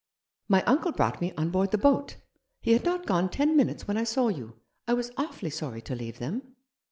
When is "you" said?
4.29-4.55